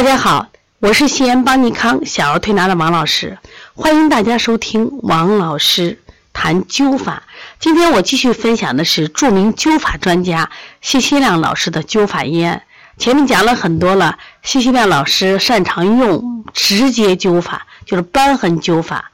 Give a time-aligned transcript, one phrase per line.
[0.00, 0.46] 大家好，
[0.78, 3.36] 我是西安邦尼康小儿推拿的王老师，
[3.74, 5.98] 欢迎大家收听王老师
[6.32, 7.24] 谈灸法。
[7.58, 10.48] 今天我继续分享的是著名灸法专家
[10.80, 12.62] 谢希亮老师的灸法医案。
[12.96, 19.12] 前面讲了很多了，谢希亮老师擅长用直接灸法，就是瘢痕灸法。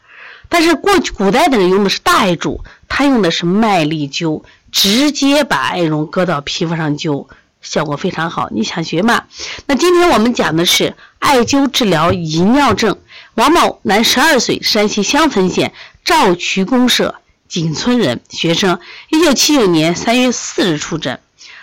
[0.49, 7.27] 但是过去古代的人用的是大艾柱，他用的是麦粒灸，直接把艾绒搁到皮肤上灸。
[7.69, 9.25] 效果非常好，你想学吗？
[9.67, 12.97] 那今天我们讲的是艾灸治疗遗尿症。
[13.35, 17.17] 王某，男，十二岁，山西襄汾县赵渠公社
[17.49, 18.79] 井村人，学生，
[19.11, 21.19] 一九七九年三月四日出诊。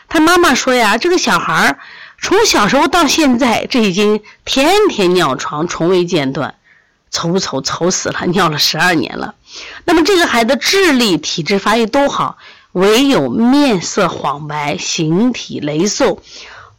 [0.10, 1.80] 他妈妈说呀，这个小孩儿
[2.22, 6.55] 从小时候到现在，这已经天天尿床，从未间断，
[7.12, 9.35] 愁不愁愁死了，尿了十二年了。
[9.85, 12.38] 那么这个孩子智力、体质、发育都好。
[12.73, 16.22] 唯有面色黄白，形体羸瘦，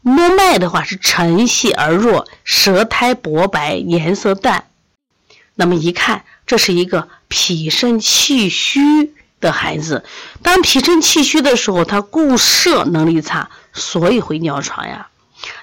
[0.03, 4.67] 摸脉的话是沉细而弱，舌苔薄白，颜色淡。
[5.55, 10.05] 那么一看，这是一个脾肾气虚的孩子。
[10.43, 15.09] 当脾肾气虚的时候，他固摄能力差，所以会尿床呀。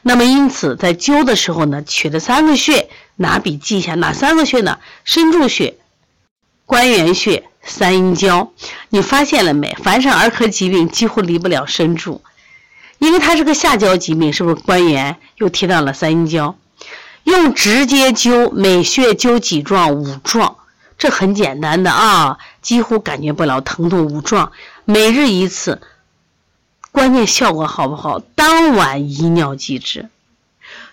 [0.02, 4.80] 那么因此在灸的时候呢，取了三个穴，拿笔记一下哪三个穴呢？
[5.04, 5.78] 身柱穴、
[6.66, 7.51] 关元穴。
[7.64, 8.52] 三阴交，
[8.90, 9.76] 你发现了没？
[9.84, 12.22] 凡是儿科疾病，几乎离不了身柱，
[13.00, 14.56] 因为它是个下焦疾病，是不是？
[14.56, 16.58] 关元又提到了三阴交，
[17.24, 20.58] 用直接灸，每穴灸几壮五壮，
[20.98, 24.52] 这很简单的啊，几乎感觉不了疼痛五壮，
[24.86, 25.82] 每日一次，
[26.92, 28.20] 关键效果好不好？
[28.20, 30.10] 当晚遗尿即止，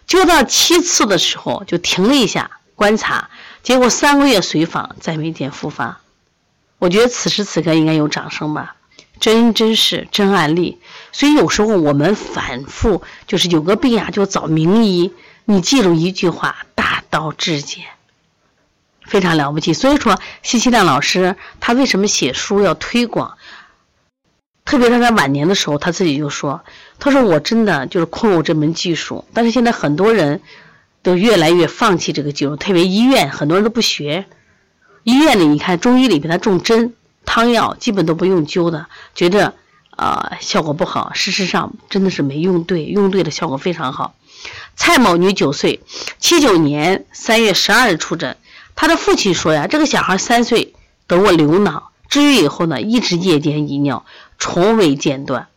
[0.06, 3.30] 灸到七次的时候就停了一下观察，
[3.62, 6.00] 结果三个月随访再没见复发。
[6.78, 8.76] 我觉得此时此刻应该有掌声吧，
[9.18, 10.78] 真真是真案例。
[11.10, 15.12] 所以有时候我们反复就是有个病啊，就找名医。
[15.44, 17.84] 你记住一句话：大道至简，
[19.02, 19.72] 非常了不起。
[19.72, 23.36] 所以说，西西亮老师他为什么写书要推广？
[24.64, 26.60] 特别是在晚年的时候，他自己就说
[27.00, 30.42] ：“他说我真的就是空有这门技术，但是现在很多人
[31.02, 34.26] 都越来越放弃这个技术，特别医院很多人都不学。”
[35.08, 36.92] 医院里，你看中医里边他种针、
[37.24, 39.54] 汤药，基本都不用灸的，觉得
[39.96, 41.12] 呃效果不好。
[41.14, 44.14] 事实上，真的是没用对，用对的效果非常好。
[44.76, 45.80] 蔡某女九岁，
[46.18, 48.36] 七九年三月十二日出诊，
[48.76, 50.74] 她的父亲说呀，这个小孩三岁
[51.06, 54.04] 得过流脑，治愈以后呢，一直夜间遗尿，
[54.38, 55.48] 从未间断。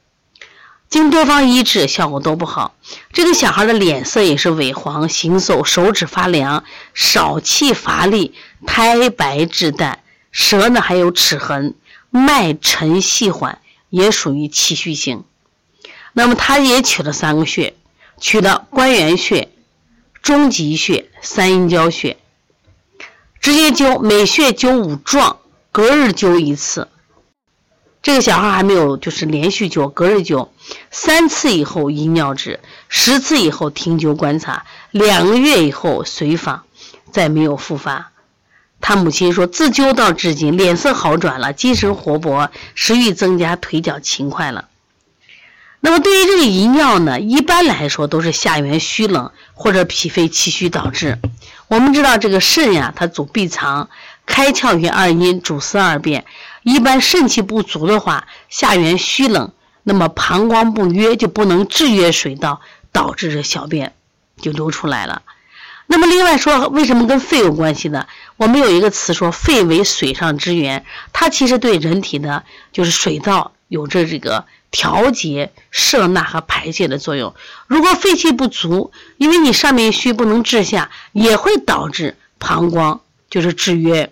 [0.92, 2.76] 经多方医治，效果都不好。
[3.14, 8.36] 这个小孩的脸色也是萎黄、形瘦，手指发凉，少气乏力，
[8.68, 10.04] 苔白质淡，
[10.34, 11.76] 舌呢还有齿痕，
[12.10, 13.60] 脉沉细缓，
[13.90, 15.24] 也属于气虚型。
[16.12, 17.74] 那么他也取了三个穴，
[18.20, 19.48] 取了关元穴、
[20.22, 22.18] 中极穴、三阴交穴，
[23.40, 25.38] 直接灸，每穴灸五壮，
[25.72, 26.90] 隔日灸一次。
[28.02, 30.50] 这个小孩还没有，就是连续灸，隔日灸，
[30.90, 36.64] 三次以后遗尿止，十次以后停灸观察，两个月以后随访，
[37.12, 38.12] 再没有复发。
[38.80, 44.70] 他母亲说，自灸到至今，脸色好转了，精神活泼，食欲增加，腿脚勤快了。
[45.80, 51.20] 那么对于这个遗尿呢，一般来说都是下元虚冷或者脾肺气虚导致。
[51.72, 53.88] 我们知道这个肾呀，它主闭藏，
[54.26, 56.26] 开窍于二阴，主司二便。
[56.64, 62.60] 一般肾气不足的话，下元虚冷，那么膀胱不约，就不能制约水道，
[62.92, 63.94] 导致这小便
[64.42, 65.22] 就流出来了。
[65.88, 68.06] 那么另外说，为什么跟肺有关系呢？
[68.36, 72.44] 我们有一个词说，肺为水上之源，它其实对人体的
[72.74, 77.34] 就是水道有着这个调节、摄纳和排泄的作用。
[77.68, 83.00] 如果肺气不足，因为你上面虚不能治下，也会导致膀胱
[83.30, 84.12] 就是制约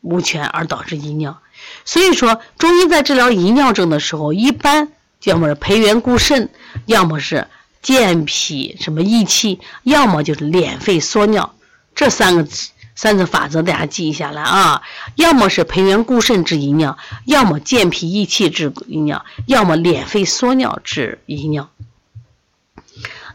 [0.00, 1.40] 无权，而导致遗尿。
[1.84, 4.92] 所以说，中医在治疗遗尿症的时候，一般
[5.24, 6.48] 要么是培元固肾，
[6.86, 7.48] 要么是
[7.82, 11.56] 健脾什么益气，要么就是敛肺缩尿，
[11.96, 12.46] 这三个
[12.94, 14.82] 三个法则大家记下来啊。
[15.16, 21.70] 要么是培元固肾治遗尿，要么健脾益气治遗尿，要么敛肺缩尿治遗尿。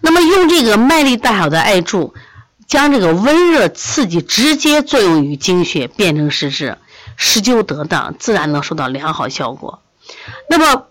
[0.01, 2.13] 那么用这个麦粒大小的艾柱，
[2.68, 6.77] 将这个温热刺激直接作用于经血，变成实质。
[7.15, 9.81] 施灸得当，自然能收到良好效果。
[10.48, 10.86] 那么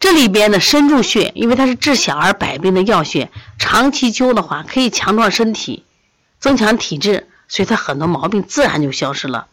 [0.00, 5.84] 这里边的身柱穴，因为它是治小儿百病的要穴，长期灸的话可以强壮身体，
[6.40, 9.46] 增强体质，所以它很多毛病自然就消失了。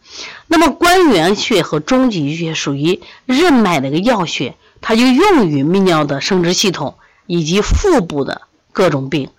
[0.46, 6.96] 那么关元穴和中极穴属于任脉的一个要穴，它就用于泌尿的生殖系统
[7.26, 8.42] 以及腹部的
[8.72, 9.30] 各种病。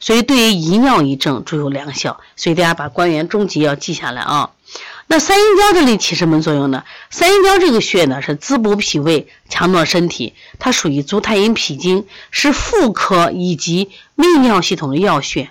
[0.00, 2.20] 所以对于遗尿遗症最有良效。
[2.36, 4.50] 所以大家把关元终极要记下来啊。
[5.10, 6.84] 那三阴交这里起什么作用呢？
[7.10, 15.50] 三阴交这个穴呢是滋补脾胃、强壮身体，它属于足太阴脾经，是妇科以及泌尿系统的要穴。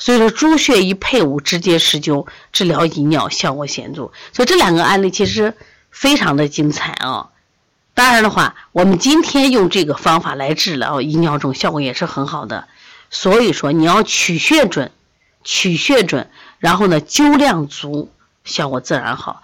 [0.00, 4.10] 所以说，诸穴一配伍，直接施灸，治疗遗尿效果显著。
[4.32, 5.54] 所以这两个案例其实
[5.90, 7.28] 非常的精彩啊。
[7.92, 12.66] 当然的话，我们今天用这个方法来治疗遗尿症，效果也是很好的。
[13.10, 14.90] 所以说，你要取穴准，
[15.44, 18.10] 取穴准，然后呢灸量足，
[18.42, 19.42] 效果自然好。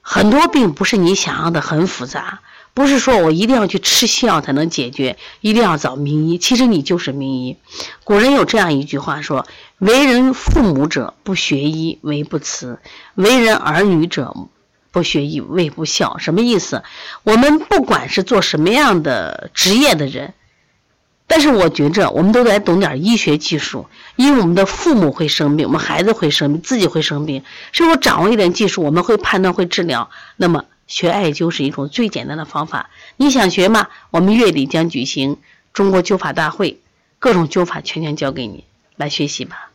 [0.00, 2.40] 很多病不是你想象的很复杂。
[2.74, 6.38] 不是说我一定要去吃西药才能解决，一定要找名医。
[6.38, 7.58] 其实你就是名医。
[8.02, 9.46] 古人有这样一句话说
[9.76, 12.78] ：“为人父母者不学医为不慈，
[13.14, 14.34] 为人儿女者
[14.90, 16.82] 不学医为不孝。”什么意思？
[17.24, 20.32] 我们不管是做什么样的职业的人，
[21.26, 23.86] 但是我觉着我们都得懂点医学技术，
[24.16, 30.08] 因为我们的父母会生病，我们孩子会生病，自己会生病，是否掌握一点技术，我们会判断会治疗。
[30.36, 30.64] 那么。
[30.92, 33.88] 学艾灸是一种最简单的方法，你想学吗？
[34.10, 35.38] 我们月底将举行
[35.72, 36.80] 中国灸法大会，
[37.18, 38.64] 各种灸法全权交给你，
[38.96, 39.71] 来学习吧。